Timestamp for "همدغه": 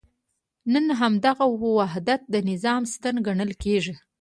0.99-1.45